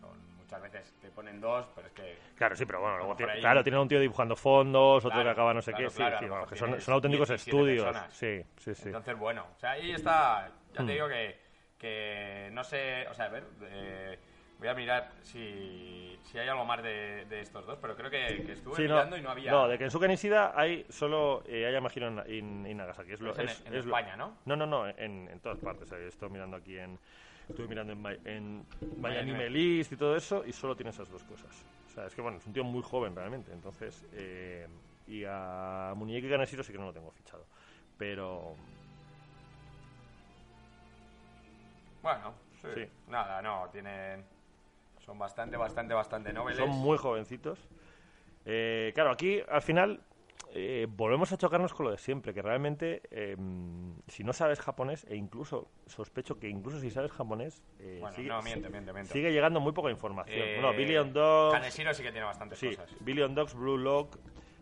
[0.00, 3.32] son muchas veces te ponen dos, pero es que Claro, sí, pero bueno, luego tiene-
[3.32, 6.16] ahí- claro, tienen un tío dibujando fondos, otro que acaba no sé claro, qué, claro,
[6.18, 7.84] sí, sí, mejor que son, tienes son auténticos 17 estudios.
[7.84, 8.14] personas.
[8.14, 8.88] Sí, sí, sí.
[8.88, 10.86] Entonces, bueno, o sea, ahí está, ya Hmm.
[10.86, 11.38] te digo que,
[11.78, 14.18] que no sé, o sea, a ver, eh,
[14.60, 18.42] voy a mirar si, si hay algo más de, de estos dos, pero creo que,
[18.44, 19.50] que estuve Sí, no, mirando y no había...
[19.50, 23.12] no, de Kensuke Nishida hay solo eh, hay Yamahiro en, en- en Nagasaki.
[23.12, 24.36] Es lo, Es en- es- en es lo- España, ¿no?
[24.44, 25.90] No, no, no, en, en todas partes.
[25.90, 26.98] Estoy mirando aquí en.
[27.48, 29.50] Estuve mirando en, en My My Anime Anime.
[29.50, 31.50] List y todo eso, y solo tiene esas dos cosas.
[31.86, 33.52] O sea, es que bueno, es un tío muy joven realmente.
[33.52, 34.68] Entonces, eh,
[35.08, 37.44] y a Muñeque Kaneshiro sí que no lo tengo fichado.
[37.98, 38.54] Pero.
[42.02, 42.68] Bueno, sí.
[42.74, 42.86] Sí.
[43.08, 44.24] Nada, no, tienen...
[45.10, 46.56] Son bastante, bastante, bastante noveles.
[46.56, 47.58] Son muy jovencitos.
[48.46, 50.00] Eh, claro, aquí al final
[50.54, 53.36] eh, volvemos a chocarnos con lo de siempre, que realmente eh,
[54.06, 58.28] si no sabes japonés, e incluso sospecho que incluso si sabes japonés, eh, Bueno, sigue,
[58.28, 59.12] no, miente, miente, miente.
[59.12, 60.46] sigue llegando muy poca información.
[60.46, 62.88] Eh, bueno, Billion Dogs, Kaneshiro sí que tiene bastantes sí, cosas.
[63.00, 64.16] Billion Dogs, Blue Lock,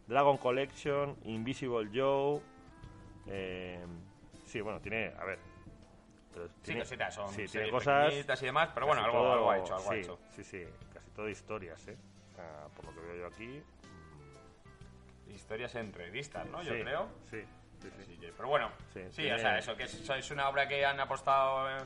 [0.06, 2.40] Dragon Collection, Invisible Joe.
[3.26, 3.84] eh,
[4.46, 5.47] sí, bueno, tiene, a ver.
[6.46, 9.58] Sí, tiene- cositas, son sí, tiene cosas y demás, pero bueno, algo, todo- algo ha
[9.58, 10.18] hecho, algo ha sí, hecho.
[10.36, 11.96] Sí, sí, casi todo historias, ¿eh?
[12.76, 13.62] Por lo que veo yo aquí.
[15.28, 16.62] Historias en revistas, ¿no?
[16.62, 17.08] Yo sí, creo.
[17.30, 17.44] Sí.
[18.02, 20.66] Así que- pero bueno, Sí, sí, tiene- o sea, eso que es, es una obra
[20.66, 21.78] que han apostado eh,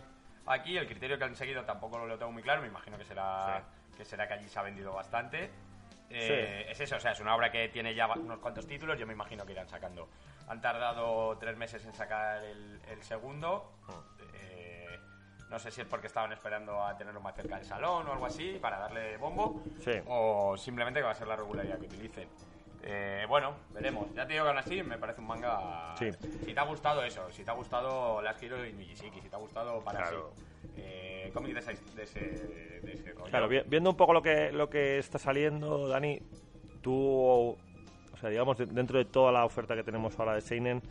[0.46, 3.62] aquí, el criterio que han seguido tampoco lo tengo muy claro, me imagino que será
[3.96, 5.50] que será que allí se ha vendido bastante.
[6.14, 9.06] Eh, Es eso, o sea, es una obra que tiene ya unos cuantos títulos, yo
[9.06, 10.08] me imagino que irán sacando.
[10.48, 13.72] Han tardado tres meses en sacar el, el segundo.
[14.34, 14.98] eh,
[15.48, 18.24] no sé si es porque estaban esperando a tenerlo más cerca del salón o algo
[18.26, 19.62] así para darle bombo.
[19.84, 19.92] Sí.
[20.06, 22.28] O simplemente que va a ser la regularidad que utilicen.
[22.84, 24.12] Eh, bueno, veremos.
[24.14, 25.94] Ya te digo que aún así me parece un manga.
[25.98, 26.10] Sí.
[26.44, 29.36] Si te ha gustado eso, si te ha gustado Last Hero y Nijisiki, si te
[29.36, 30.32] ha gustado para Claro.
[30.76, 32.20] eh, cómic de, ese- de ese,
[32.82, 33.30] de ese rollo.
[33.30, 36.20] Claro, vi- viendo un poco lo que, lo que está saliendo, Dani,
[36.80, 37.58] tú, o
[38.20, 40.82] sea, digamos, de- dentro de toda la oferta que tenemos ahora de Seinen,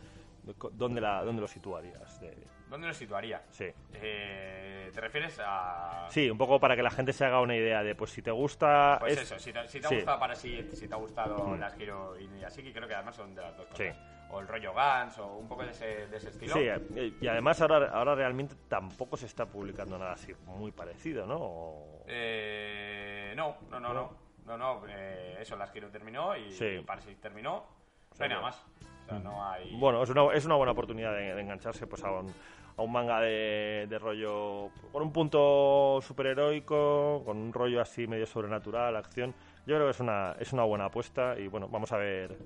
[0.72, 2.20] ¿dónde, la, dónde lo situarías?
[2.20, 2.36] De-
[2.68, 3.42] ¿Dónde lo situaría?
[3.50, 3.66] sí.
[3.94, 6.06] Eh, ¿Te refieres a.?
[6.10, 8.30] Sí, un poco para que la gente se haga una idea de, pues si te
[8.30, 8.96] gusta...
[9.00, 9.94] Pues es- eso, si te, si te ha sí.
[9.96, 11.58] gustado para sí, si te ha gustado Mm.
[11.60, 13.84] Last Hero y Nijisiki, creo que además son de las dos Sí.
[13.88, 13.98] cosas.
[14.30, 16.54] O el rollo Gans, o un poco de ese, de ese estilo.
[16.54, 21.26] Sí, eh, y además ahora, ahora realmente tampoco se está publicando nada así muy parecido,
[21.26, 21.36] ¿no?
[21.38, 24.16] O- Eh, no, no, no, no.
[24.46, 26.82] No, no, eh, eso, Last Hero terminó y Sí.
[26.84, 27.64] Parasite terminó.
[28.10, 28.66] No sea hay nada más.
[29.02, 29.76] O sea, no hay.
[29.76, 32.32] Bueno, es una, es una buena oportunidad de, de engancharse pues, a, un,
[32.76, 38.26] a un manga de, de rollo con un punto superheroico, con un rollo así medio
[38.26, 39.34] sobrenatural, acción.
[39.66, 42.36] Yo creo que es una, es una buena apuesta y bueno, vamos a ver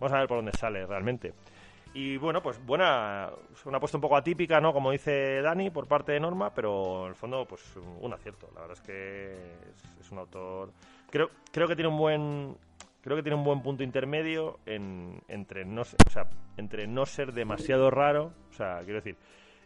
[0.00, 1.32] vamos a ver por dónde sale realmente.
[1.94, 3.30] Y bueno, pues buena,
[3.66, 4.72] una apuesta un poco atípica, ¿no?
[4.72, 8.48] Como dice Dani, por parte de Norma, pero en el fondo, pues un, un acierto.
[8.54, 9.32] La verdad es que
[9.70, 10.72] es, es un autor.
[11.10, 12.56] Creo, creo que tiene un buen.
[13.02, 17.32] Creo que tiene un buen punto intermedio en, entre, no, o sea, entre no ser
[17.32, 18.32] demasiado raro.
[18.50, 19.16] O sea, quiero decir.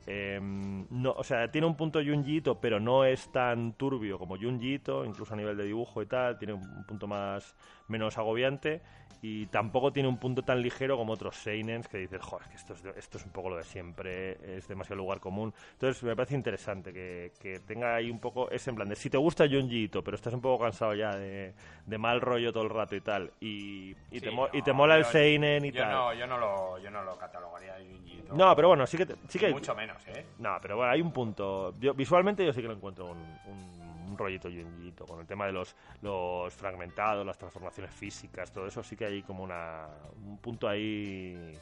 [0.06, 5.04] eh, no, o sea, tiene un punto Junjiito, pero no es tan turbio como Junjiito,
[5.04, 6.38] incluso a nivel de dibujo y tal.
[6.38, 7.56] Tiene un punto más
[7.88, 8.80] menos agobiante
[9.22, 12.74] y tampoco tiene un punto tan ligero como otros seinens que dices, joder, que esto
[12.74, 15.54] es, esto es un poco lo de siempre, es demasiado lugar común.
[15.72, 19.08] Entonces me parece interesante que, que tenga ahí un poco ese en plan de si
[19.08, 21.54] te gusta Junji Ito, pero estás un poco cansado ya de,
[21.86, 25.04] de mal rollo todo el rato y tal, y, y, te, y te mola el
[25.06, 25.92] seinen y yo tal.
[25.92, 28.34] No, yo no lo, yo no lo catalogaría de Junji Ito.
[28.34, 30.26] No, pero bueno, sí que, te- sí que hay- Mucho menos, ¿eh?
[30.38, 31.74] no, pero bueno, hay un punto.
[31.80, 35.46] Yo, visualmente yo sí que lo encuentro un, un, un rollito Junjiito, con el tema
[35.46, 39.86] de los, los fragmentados, las transformaciones físicas, todo eso sí que hay como una,
[40.24, 41.52] un punto ahí.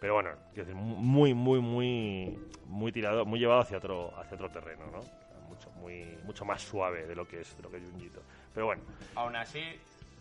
[0.00, 4.50] Pero bueno, quiero decir, muy, muy, muy, muy tirado, muy llevado hacia otro, hacia otro
[4.50, 5.00] terreno, ¿no?
[5.48, 8.20] Mucho, muy, mucho más suave de lo que es, de lo que es Junjiito.
[8.52, 8.82] Pero bueno,
[9.14, 9.62] Aún así,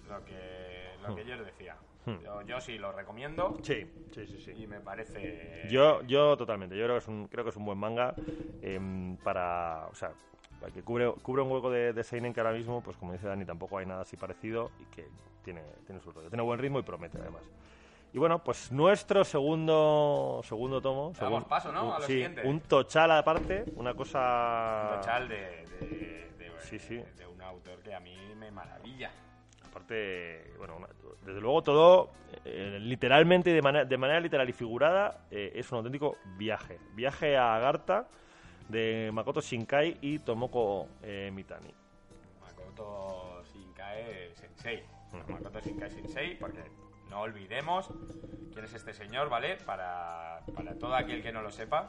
[0.08, 1.76] lo que, lo que yo os decía.
[2.06, 2.22] Hmm.
[2.22, 4.52] Yo, yo sí lo recomiendo sí, sí, sí, sí.
[4.52, 5.68] y me parece.
[5.70, 6.76] Yo, yo totalmente.
[6.78, 8.14] Yo creo que es un, creo que es un buen manga
[8.62, 10.12] em, para, o sea,
[10.72, 13.44] que cubre, cubre un hueco de, de seinen que ahora mismo, pues como dice Dani,
[13.46, 15.08] tampoco hay nada así parecido y que
[15.44, 16.30] tiene, tiene su rollo.
[16.30, 17.42] Tiene buen ritmo y promete además.
[18.14, 21.14] Y bueno, pues nuestro segundo segundo tomo.
[21.20, 21.88] Damos segun- paso, ¿no?
[21.88, 22.42] un- A lo sí, siguiente.
[22.48, 24.98] un tochal aparte, una cosa...
[25.02, 25.36] Tochal de,
[25.80, 25.88] de,
[26.38, 26.96] de- Sí, sí.
[27.18, 29.12] de un autor que a mí me maravilla.
[29.68, 30.78] Aparte, bueno,
[31.26, 32.12] desde luego todo,
[32.46, 36.78] eh, literalmente de, manera de manera literal y figurada, eh, es un auténtico viaje.
[36.94, 38.08] Viaje a Agartha
[38.74, 41.74] de Makoto Shinkai y Tomoko eh, Mitani.
[42.42, 44.84] Makoto Shinkae Sensei.
[45.30, 46.64] Makoto Shinkae Sensei, porque
[47.10, 47.88] no olvidemos
[48.52, 49.58] quién es este señor, ¿vale?
[49.66, 51.88] Para, para todo aquel que no lo sepa,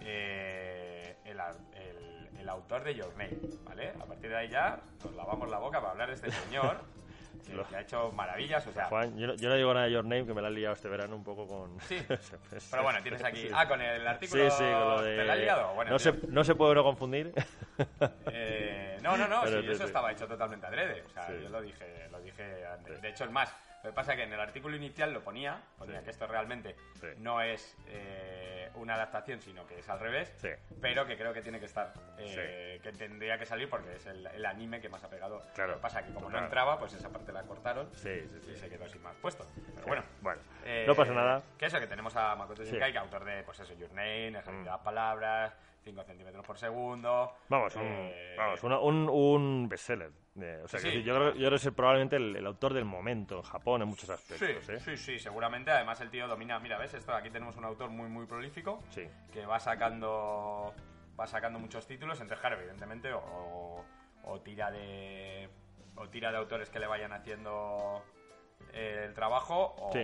[0.00, 3.90] eh, el, a- el- el autor de Your Name, ¿vale?
[3.90, 6.78] A partir de ahí ya nos lavamos la boca para hablar de este señor,
[7.44, 8.86] que, Lo- que ha hecho maravillas, o sea...
[8.86, 10.74] Juan, yo, no- yo no digo nada de Your Name, que me la han liado
[10.74, 11.80] este verano un poco con...
[11.82, 11.98] Sí,
[12.70, 13.48] pero bueno, tienes aquí...
[13.54, 14.44] Ah, con el artículo...
[14.50, 15.16] Sí, sí, con lo de...
[15.16, 15.74] ¿Te la has liado?
[15.74, 16.12] Bueno, no, tío.
[16.12, 17.32] se, no se puede no confundir.
[18.32, 21.02] Eh, no, no, no, sí, eso estaba hecho totalmente adrede.
[21.06, 23.00] O sea, yo lo dije, lo dije antes.
[23.00, 23.54] De hecho, es más,
[23.86, 26.04] lo que pasa es que en el artículo inicial lo ponía, ponía Sí.
[26.04, 27.06] que esto realmente Sí.
[27.18, 30.48] no es eh, una adaptación, sino que es al revés, Sí.
[30.82, 34.26] pero que creo que tiene que estar, eh, que tendría que salir porque es el,
[34.26, 35.42] el anime que más ha pegado.
[35.54, 36.40] Claro, Lo que pasa es que como total.
[36.40, 37.96] no entraba, pues esa parte la cortaron y
[38.56, 39.46] se quedó sin más puesto.
[39.74, 40.02] Pero bueno.
[40.20, 41.42] Bueno, Eh, no pasa nada.
[41.56, 42.64] Que eso, que tenemos a Makoto.
[42.64, 44.64] Shinkai, que autor de, pues eso, Your Name, Ejército Mm.
[44.64, 45.54] de las Palabras,
[45.86, 47.32] 5 centímetros por segundo.
[47.48, 50.10] Vamos, un, eh, vamos una- un, un bestseller.
[50.40, 51.02] Eh, o sea, Sí, que sí.
[51.04, 53.88] yo, creo, yo creo que es probablemente el, el autor del momento en Japón en
[53.88, 54.68] muchos Sí, aspectos.
[54.68, 54.80] ¿eh?
[54.80, 55.70] sí, sí, seguramente.
[55.70, 56.58] Además, el tío domina.
[56.58, 56.92] Mira, ¿ves?
[56.94, 59.06] Esto aquí tenemos un autor muy, muy prolífico Sí.
[59.32, 60.74] que va sacando
[61.18, 62.20] va sacando muchos títulos.
[62.20, 63.84] Entonces, claro, evidentemente, o,
[64.24, 65.48] o tira de
[65.94, 68.02] o tira de autores que le vayan haciendo
[68.72, 70.00] eh, el trabajo o Sí.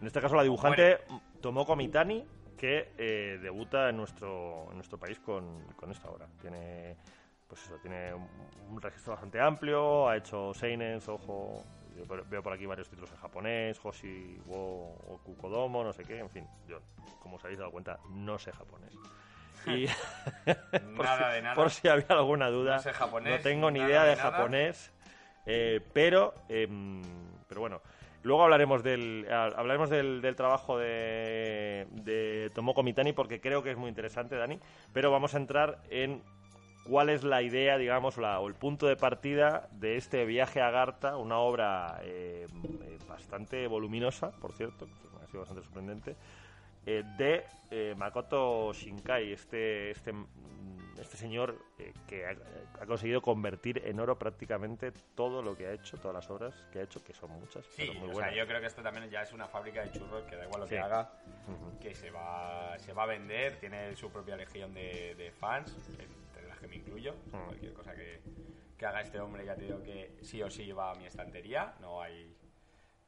[0.00, 1.00] En este caso la dibujante
[1.42, 2.24] Tomoko Mitani,
[2.58, 6.26] que eh, debuta en nuestro, en nuestro país con, con esta obra.
[6.40, 6.96] Tiene,
[7.48, 8.28] pues eso, tiene un,
[8.70, 11.64] un registro bastante amplio, ha hecho Seinen, Ojo,
[12.28, 16.46] veo por aquí varios títulos en japonés, Hoshi wo Okukodomo, no sé qué, en fin,
[16.68, 16.80] yo,
[17.20, 18.92] como os habéis dado cuenta, no sé japonés.
[19.66, 19.86] Y
[20.96, 21.54] por, Nada si, de nada.
[21.54, 24.92] por si había alguna duda, No sé japonés, no tengo ni idea de japonés,
[25.46, 27.02] eh, pero, em,
[27.48, 27.80] pero bueno,
[28.22, 33.70] luego hablaremos del ha- hablaremos del, del trabajo de, de Tomoko Mitani porque creo que
[33.70, 34.58] es muy interesante, Dani,
[34.92, 36.22] pero vamos a entrar en
[36.84, 40.70] cuál es la idea, digamos, la- o el punto de partida de este viaje a
[40.70, 42.46] Garta, una obra eh,
[42.82, 46.16] eh, bastante voluminosa, por cierto, que ha sido bastante sorprendente,
[46.90, 50.26] eh, de eh, Makoto Shinkai, este, este, mm,
[50.98, 52.30] este señor eh, que ha,
[52.80, 56.78] ha conseguido convertir en oro prácticamente todo lo que ha hecho, todas las obras que
[56.78, 59.10] ha hecho, que son muchas, Sí, pero muy o sea, yo creo que esto también
[59.10, 60.74] ya es una fábrica de churros que da igual lo Sí.
[60.76, 61.12] que haga,
[61.46, 61.78] Ujú.
[61.78, 66.48] que se va, se va a vender, tiene su propia legión de, de fans, entre
[66.48, 67.14] las que me incluyo.
[67.30, 67.44] Sea, Mm.
[67.48, 68.20] Cualquier cosa que,
[68.78, 71.74] que haga este hombre, ya te digo que sí o sí va a mi estantería,
[71.80, 72.34] no hay,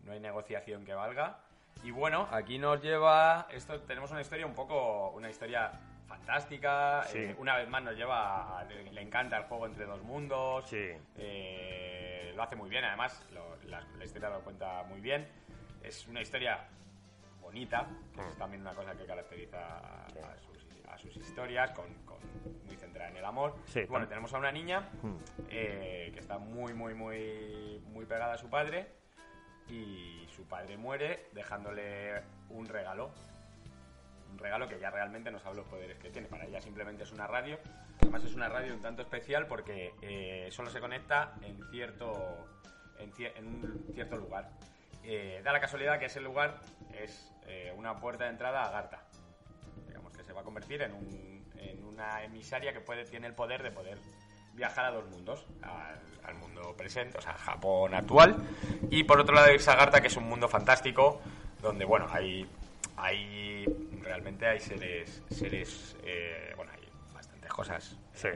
[0.04, 1.40] no hay negociación que valga.
[1.82, 5.72] Y bueno, aquí nos lleva, esto tenemos una historia un poco, una historia
[6.06, 7.18] fantástica, Sí.
[7.18, 10.90] eh, una vez más nos lleva, a- le, encanta el juego entre dos mundos, Sí.
[11.16, 15.26] eh, lo hace muy bien, además, lo- la, la historia lo cuenta muy bien.
[15.82, 16.58] Es una historia
[17.40, 20.18] bonita, que es también una cosa que caracteriza a, Sí.
[20.18, 22.20] a sus, a sus historias, con, con-
[22.66, 23.54] muy centrada en el amor.
[23.66, 25.16] Sí, bueno, tenemos a una niña Mm.
[25.48, 28.99] eh, que está muy, muy, muy, muy pegada a su padre
[29.70, 33.10] y su padre muere dejándole un regalo.
[34.32, 36.28] Un regalo que ya realmente no sabe los poderes que tiene.
[36.28, 37.58] Para ella simplemente es una radio.
[38.00, 42.48] Además es una radio un tanto especial porque eh, solo se conecta en cierto,
[42.98, 44.50] en, cier- en un cierto lugar.
[45.04, 46.60] Eh, da la casualidad que ese lugar
[46.94, 49.02] es eh, una puerta de entrada a Garta.
[49.86, 53.34] Digamos que se va a convertir en, un- en una emisaria que puede, tiene el
[53.34, 53.98] poder de poder
[54.60, 58.36] viajar a dos mundos, al, al mundo presente, o sea, Japón actual,
[58.90, 61.22] y por otro lado irse a Garta, que es un mundo fantástico,
[61.62, 62.46] donde, bueno, hay,
[62.98, 63.64] hay
[64.02, 67.96] realmente hay seres, seres eh, bueno, hay bastantes cosas.
[68.12, 68.28] Sí.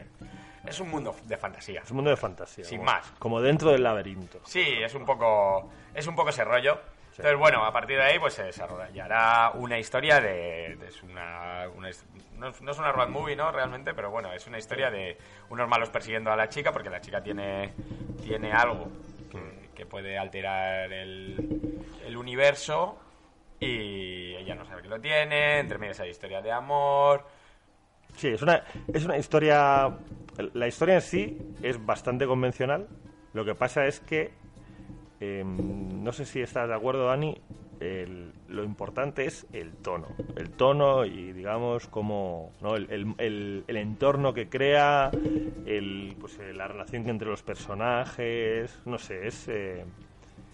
[0.67, 1.83] Es un mundo de fantasía.
[1.83, 2.65] Es un mundo de fantasía.
[2.65, 3.05] Sin más.
[3.19, 4.41] Como dentro del laberinto.
[4.47, 6.81] Sí, es un poco, es un poco ese rollo.
[7.23, 10.77] Entonces, bueno, a partir de ahí pues se desarrollará una historia de...
[10.77, 12.05] de- es una, no, es-
[12.61, 13.51] no es una road movie, ¿no?
[13.53, 15.17] Realmente, pero bueno, es una historia de
[15.51, 17.73] unos malos persiguiendo a la chica porque la chica tiene,
[18.23, 18.89] tiene algo
[19.31, 22.99] que, que puede alterar el, el universo
[23.61, 27.27] y ella no sabe que lo tiene, entre medias hay historia de amor...
[28.17, 29.91] Sí, es una, es una historia.
[30.53, 32.87] La historia en sí es bastante convencional.
[33.33, 34.33] Lo que pasa es que.
[35.21, 37.37] Em, no sé si estás de acuerdo, Dani.
[37.81, 40.07] el- lo importante es el tono.
[40.37, 42.53] El tono y, digamos, como.
[42.63, 42.77] ¿no?
[42.77, 42.87] el,
[43.19, 45.11] el- el- entorno que crea.
[45.67, 48.81] El, pues, eh, la relación entre los personajes.
[48.85, 49.49] No sé, es.
[49.49, 49.85] eh,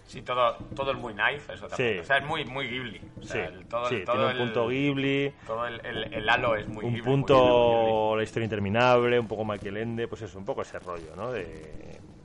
[0.06, 1.94] Sí, todo, todo es muy nice, eso también.
[1.94, 1.98] Sí.
[2.00, 3.00] O sea, es muy, muy Ghibli.
[3.20, 5.32] O sea, sí, el- todo, sí, todo tiene un punto Ghibli.
[5.46, 8.16] Todo el, halo es muy un Ghibli, muy punto Ghibli, muy Ghibli.
[8.16, 11.30] la historia interminable, un poco Michael Ende, pues eso, un poco ese rollo, ¿no?
[11.30, 12.19] De, un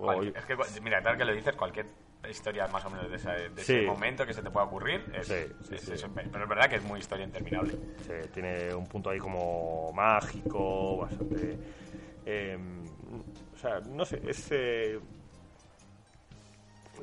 [0.00, 1.86] poco- Cual- es que, mira, tal que lo dices, cualquier
[2.30, 3.74] historia más o menos de, esa- de Sí.
[3.74, 5.34] ese momento que se te pueda ocurrir es, Sí,
[5.74, 6.06] es.
[6.32, 7.72] Pero es verdad que es muy historia interminable.
[8.06, 11.58] sí, tiene un punto ahí como mágico, bastante...
[12.26, 12.56] eh,
[13.54, 14.46] o sea, no sé, es...
[14.50, 14.98] eh,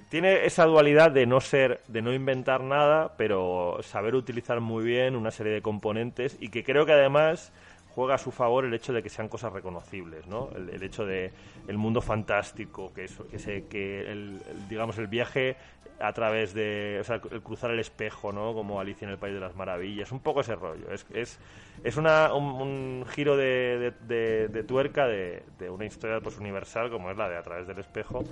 [0.09, 5.15] tiene esa dualidad de no ser, de no inventar nada, pero saber utilizar muy bien
[5.15, 7.53] una serie de componentes y que creo que además
[7.95, 10.49] juega a su favor el hecho de que sean cosas reconocibles, ¿no?
[10.55, 11.31] El, hecho de
[11.67, 15.55] el mundo fantástico, que eso, que se, que el, digamos el viaje
[15.99, 18.53] a través de, o sea, el cruzar el espejo, ¿no?
[18.53, 20.91] Como Alicia en el País de las Maravillas, un poco ese rollo.
[20.91, 21.39] Es, es,
[21.83, 26.89] es una, un, giro de, de- de- de tuerca de, de una historia pues universal
[26.89, 28.23] como es la de a través del espejo,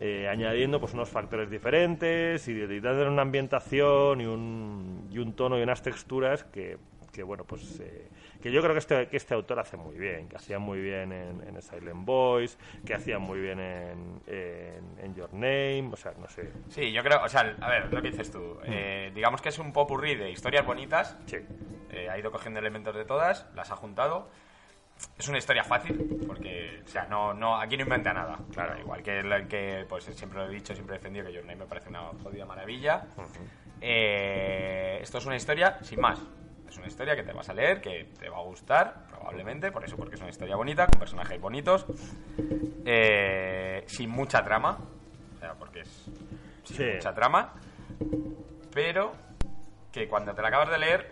[0.00, 5.58] eh, añadiendo pues unos factores diferentes y, dándole una ambientación y un, y un tono
[5.58, 6.78] y unas texturas que,
[7.12, 8.08] que bueno pues eh,
[8.42, 11.12] que yo creo que este, que este autor hace muy bien que hacía muy bien
[11.12, 16.12] en, en Silent Boys que hacía muy bien en, en, en Your Name o sea
[16.18, 18.58] no sé Sí, yo creo, o sea, a ver, lo que dices tú.
[18.64, 21.16] Eh, digamos que es un popurrí de historias bonitas.
[21.26, 21.38] sí
[21.92, 24.30] eh, ha ido cogiendo elementos de todas, las ha juntado.
[25.18, 28.38] Es una historia fácil, porque, o sea, no, no, aquí no inventa nada.
[28.52, 31.44] Claro, igual que, el que pues siempre lo he dicho, siempre he defendido que Your
[31.44, 33.06] Name me parece una jodida maravilla.
[33.80, 36.20] Eh, esto es una historia sin más.
[36.70, 39.84] Es una historia que te vas a leer, que te va a gustar, probablemente, por
[39.84, 41.84] eso, porque es una historia bonita, con personajes bonitos,
[42.86, 44.78] eh, sin mucha trama,
[45.34, 45.88] o sea, porque es
[46.62, 46.84] sin Sí.
[46.94, 47.54] mucha trama,
[48.72, 49.12] pero
[49.90, 51.10] que cuando te la acabas de leer,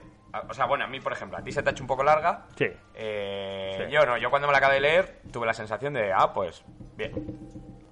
[0.49, 2.05] o sea, bueno, a mí, por ejemplo, a ti se te ha hecho un poco
[2.05, 3.93] larga, sí eh, Sí.
[3.93, 6.63] Yo no, yo cuando me la acabé de leer tuve la sensación de, ah, pues
[6.97, 7.13] bien,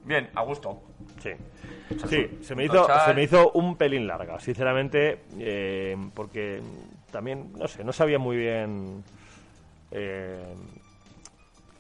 [0.05, 0.81] bien, a gusto.
[1.21, 1.33] Sí.
[2.09, 3.07] Sí, se me, hizo, Total.
[3.07, 6.61] se me hizo un pelín larga, sinceramente, eh, porque
[7.17, 9.03] también, no sé, no sabía muy bien...
[9.91, 10.55] eh,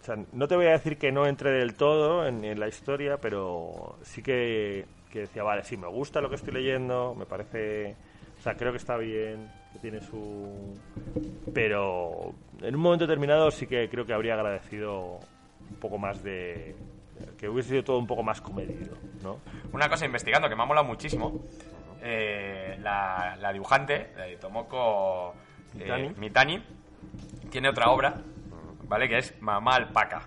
[0.01, 2.68] o sea, no te voy a decir que no entré del todo en, en la
[2.68, 7.27] historia, pero sí que, que decía, vale, sí, me gusta lo que estoy leyendo, me
[7.27, 7.96] parece...
[8.38, 10.75] O sea, creo que está bien, que tiene su...
[11.53, 15.18] Pero en un momento determinado sí que creo que habría agradecido
[15.68, 16.75] un poco más de...
[17.37, 19.38] Que hubiese sido todo un poco más comedido, ¿no?
[19.72, 21.42] Una cosa investigando que me ha molado muchísimo.
[22.02, 25.35] Eh, la, la dibujante, de Tomoko
[25.78, 26.09] eh, Mitani.
[26.16, 26.64] Mitani,
[27.50, 28.14] tiene otra obra,
[28.85, 29.09] ¿vale?
[29.09, 30.22] Que es Mamá Alpaca.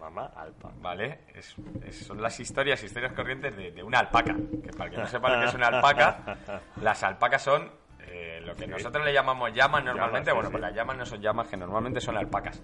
[0.00, 0.70] Mamá alpa.
[0.80, 1.20] ¿Vale?
[1.34, 4.36] Es, es- son las historias, historias corrientes de, de una alpaca.
[4.62, 6.36] Que para que no sepa lo que es una alpaca,
[6.80, 7.68] las alpacas son
[8.06, 10.30] eh, lo que nosotros le llamamos llamas normalmente.
[10.30, 10.52] Llamas, sí, bueno, sí.
[10.52, 12.62] pues las llamas no son llamas, que normalmente son alpacas.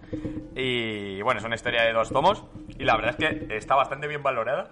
[0.54, 2.44] Y bueno, es una historia de dos tomos.
[2.78, 4.70] Y la verdad es que está bastante bien valorada.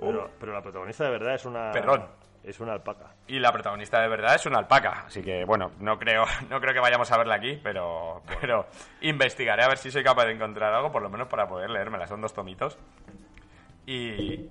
[0.00, 1.72] Pero, pero la protagonista de verdad es una...
[1.72, 2.06] Perdón.
[2.46, 3.06] Es una alpaca.
[3.26, 5.02] Y la protagonista de verdad es una alpaca.
[5.06, 8.66] Así que, bueno, no creo, no creo que vayamos a verla aquí, pero, pero
[9.00, 12.06] investigaré a ver si soy capaz de encontrar algo, por lo menos para poder leérmela.
[12.06, 12.78] Son dos tomitos.
[13.84, 13.94] Y,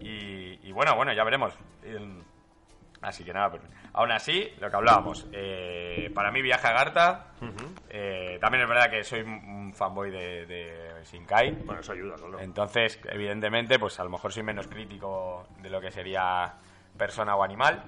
[0.01, 1.53] y- y bueno, bueno, ya veremos.
[3.01, 5.27] Así que nada, pero aún así, lo que hablábamos.
[5.31, 7.25] eh, para mí, Viaje a Garta.
[7.89, 11.51] eh, también es verdad que soy un fanboy de, de Shinkai.
[11.65, 12.39] Bueno, eso ayuda, claro.
[12.39, 16.55] Entonces, evidentemente, pues a lo mejor soy menos crítico de lo que sería
[16.97, 17.83] persona o animal.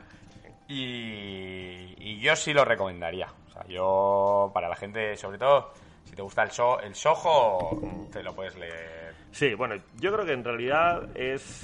[0.68, 3.28] Y, y yo sí lo recomendaría.
[3.48, 5.72] O sea, yo, para la gente, sobre todo,
[6.04, 7.80] si te gusta el, so, el sojo,
[8.12, 9.14] te lo puedes leer.
[9.32, 11.64] Sí, bueno, yo creo que en realidad es...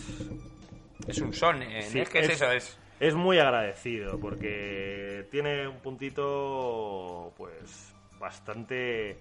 [1.07, 2.77] Es un son, eh, Sí, es que es, eso, es...
[2.99, 9.19] Es muy agradecido porque tiene un puntito, pues, bastante.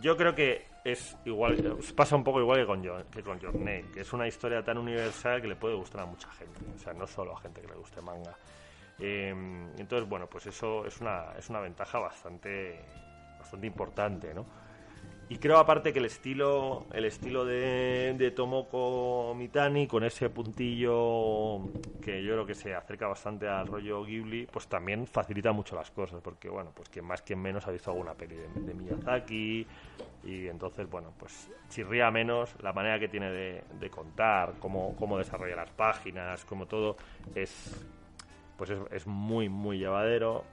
[0.00, 3.54] Yo creo que es igual, pasa un poco igual que con, Your, que con Your
[3.54, 6.78] Name, que es una historia tan universal que le puede gustar a mucha gente, o
[6.78, 8.36] sea, no solo a gente que le guste manga.
[8.98, 9.30] Eh,
[9.78, 12.84] entonces, bueno, pues eso es una, es una ventaja bastante,
[13.38, 14.44] bastante importante, ¿no?
[15.28, 21.60] Y creo aparte que el estilo, el estilo de, de Tomoko Mitani, con ese puntillo
[22.02, 25.90] que yo creo que se acerca bastante al rollo Ghibli, pues también facilita mucho las
[25.90, 29.66] cosas, porque bueno, pues quien más quien menos ha visto alguna peli de, Miyazaki,
[30.24, 35.16] y entonces bueno, pues chirría menos la manera que tiene de, de contar, cómo, cómo
[35.16, 36.96] desarrolla las páginas, como todo,
[37.34, 37.82] es
[38.58, 40.44] pues es, es muy, muy llevadero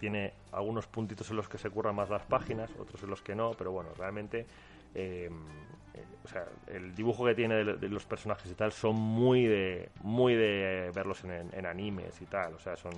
[0.00, 3.34] tiene algunos puntitos en los que se curran más las páginas, otros en los que
[3.36, 4.46] no, pero bueno, realmente
[4.94, 5.30] eh,
[5.94, 9.44] eh, o sea, el dibujo que tiene de, de los personajes y tal son muy
[9.46, 12.92] de muy de verlos en, animes y tal, o sea, son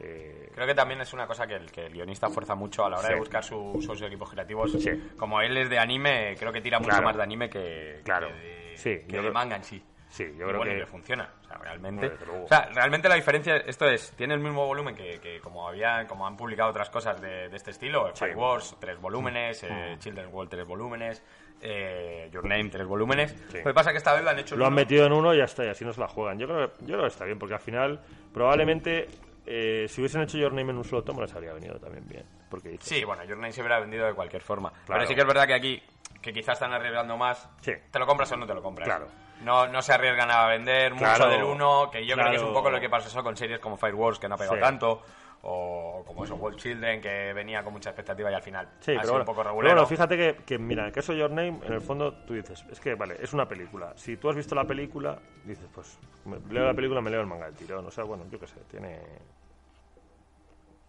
[0.00, 2.90] eh, Creo que también es una cosa que el, que el guionista fuerza mucho a
[2.90, 3.14] la hora Sí.
[3.14, 4.72] de buscar su- sus equipos creativos.
[4.72, 4.90] Sí.
[5.16, 7.04] Como él es de anime, creo que tira mucho Claro.
[7.06, 8.26] más de anime que, Claro.
[8.26, 9.80] que de, Sí, que yo de creo- manga en sí.
[10.14, 11.28] Sí, yo Y creo bueno, y que le funciona.
[11.42, 12.12] O sea, realmente.
[12.44, 16.06] O sea, realmente la diferencia, esto es, tiene el mismo volumen que, que como había,
[16.06, 18.24] como han publicado otras cosas de, de este estilo, Sí.
[18.24, 18.26] Mm.
[18.28, 21.22] Fire Wars, tres volúmenes, eh, Children's World, tres volúmenes,
[21.60, 23.32] eh, Your Name, tres volúmenes.
[23.50, 23.58] Sí.
[23.58, 24.80] Lo que pasa es que esta vez lo han hecho lo han uno.
[24.82, 26.38] metido en uno y ya está, y así no se la juegan.
[26.38, 28.00] Yo creo, yo creo que está bien, porque al final
[28.32, 29.08] probablemente
[29.46, 32.24] eh, si hubiesen hecho Your Name en un solo tomo les habría venido también bien,
[32.50, 34.70] porque dices, Sí, bueno, Your Name se hubiera vendido de cualquier forma.
[34.70, 34.84] Claro.
[34.86, 35.82] Pero sí que es verdad que aquí,
[36.20, 37.72] que quizás están arriesgando más, Sí.
[37.90, 38.86] ¿te lo compras o no te lo compras?
[38.88, 39.06] Claro.
[39.44, 41.28] No, no se arriesgan a vender mucho Claro.
[41.28, 43.76] del uno, que yo creo que es un poco lo que pasó con series como
[43.76, 44.60] Fire Wars, que no ha pegado Sí.
[44.62, 45.02] tanto,
[45.42, 48.94] o como eso, World Children, que venía con mucha expectativa y al final Sí, ha
[48.94, 49.74] pero sido bueno, un poco pero regulero.
[49.74, 52.64] bueno, fíjate que, que, mira, el caso de Your Name, en el fondo tú dices,
[52.70, 53.92] es que, vale, es una película.
[53.96, 57.26] Si tú has visto la película, dices, pues, me- leo la película, me leo el
[57.26, 57.84] manga del tirón.
[57.86, 59.00] O sea, bueno, yo qué sé, tiene...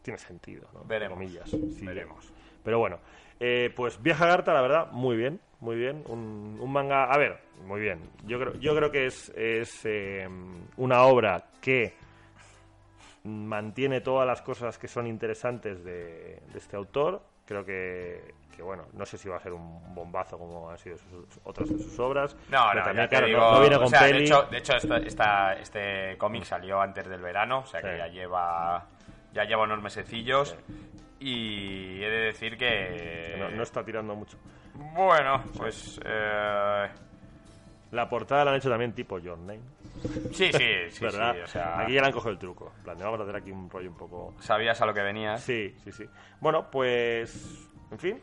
[0.02, 0.84] Tiene sentido, ¿no?
[0.86, 1.18] Veremos.
[1.18, 1.50] comillas.
[1.50, 2.32] Sí, Veremos.
[2.63, 3.00] Pero bueno,
[3.39, 6.04] eh, pues Viaja a Garta, la verdad, muy bien, muy bien.
[6.08, 8.00] Un, un manga, a ver, muy bien.
[8.26, 10.28] Yo creo, yo creo que es, es eh,
[10.78, 11.94] una obra que
[13.24, 17.22] mantiene todas las cosas que son interesantes de, de este autor.
[17.45, 20.97] Creo que, que, bueno, no sé si va a ser un bombazo como han sido
[20.97, 22.36] sus- otras de sus obras.
[22.49, 24.97] No, no, también, claro, digo, no, no viene o sea, de hecho, de hecho esta,
[24.97, 27.97] esta- este cómic salió antes del verano, o sea que Sí.
[27.97, 28.86] ya lleva
[29.34, 30.56] ya lleva unos mesecillos
[31.20, 34.38] y he de decir que, no, no está tirando mucho.
[34.74, 36.88] bueno, pues eh,
[37.91, 39.61] La portada la han hecho también tipo Your Name,
[40.32, 41.34] sí, sí, sí, ¿verdad?
[41.36, 42.74] sí, o sea, Aquí ya le han cogido el truco.
[42.78, 44.34] En plan, vamos a hacer aquí un rollo un poco...
[44.39, 45.41] sabías a lo que venías.
[45.41, 46.05] Sí, sí, sí.
[46.39, 48.22] Bueno, pues, en fin.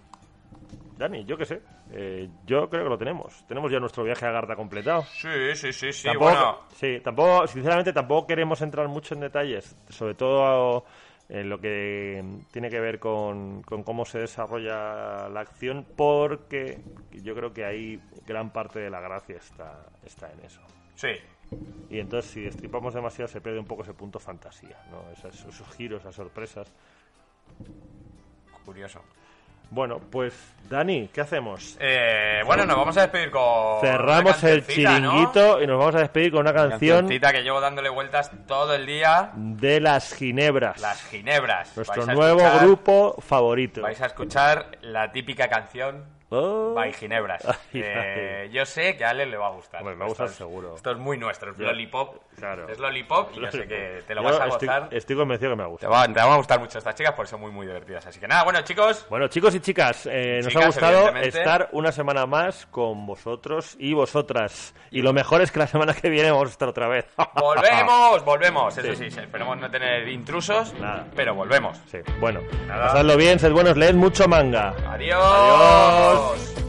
[0.97, 1.63] Dani, yo qué sé.
[1.95, 3.47] Eh, yo creo que lo tenemos.
[3.47, 5.03] Tenemos ya nuestro viaje a Garda completado.
[5.03, 9.77] Sí, sí, sí, sí, tampoco, bueno, sí, tampoco, sinceramente, tampoco queremos entrar mucho en detalles,
[9.91, 10.85] sobre todo
[11.33, 16.79] en lo que tiene que ver con, con cómo se desarrolla la acción, porque
[17.11, 20.61] yo creo que ahí gran parte de la gracia está, está en eso.
[20.95, 21.09] Sí.
[21.89, 25.11] Y entonces, si destripamos demasiado, se pierde un poco ese punto fantasía, ¿no?
[25.11, 26.71] Esos, esos giros, esas sorpresas.
[28.67, 29.01] Curioso.
[29.75, 30.35] Bueno, pues,
[30.69, 31.79] Dani, ¿qué hacemos?
[31.81, 33.81] Eh, bueno, nos vamos a despedir con.
[33.81, 35.11] Cerramos una el cancioncita, ¿no?
[35.13, 38.75] chiringuito y nos vamos a despedir con una canción Cancioncita que llevo dándole vueltas todo
[38.75, 39.31] el día.
[39.35, 40.79] de las Ginebras.
[40.79, 41.75] Las Ginebras.
[41.75, 43.81] nuestro nuevo escuchar- grupo favorito.
[43.81, 46.05] Vais a escuchar la típica canción
[46.35, 46.73] Oh.
[46.75, 47.45] by Ginebras.
[47.47, 49.81] Ay, Eh, yo sé que a Ale le va a gustar.
[49.81, 50.75] Hombre, me va a gustar Esto es- seguro.
[50.77, 51.59] Esto es muy nuestro, es.
[51.59, 52.17] Lollipop.
[52.37, 52.69] Claro.
[52.69, 54.89] Es Lollipop y yo sé que te lo Yo vas a gozar.
[54.91, 55.89] estoy convencido que me Te, gusta.
[55.89, 58.07] va- te van a gustar mucho estas chicas porque son muy, muy divertidas.
[58.07, 61.93] Así que nada, bueno, chicos, Bueno, chicos y chicas, eh, nos ha gustado estar una
[61.93, 64.75] semana más con vosotros y vosotras.
[64.91, 67.07] Y lo mejor es que la semana que viene vamos a estar otra vez.
[67.35, 68.77] volvemos, volvemos.
[68.79, 69.11] Eso Sí.
[69.11, 71.07] sí, esperemos no tener intrusos, Nada.
[71.15, 71.79] pero volvemos.
[71.91, 72.87] Sí, bueno, Nada.
[72.87, 74.75] pasadlo bien, sed buenos, leed mucho manga.
[74.91, 76.22] Adiós.
[76.23, 76.62] Adiós.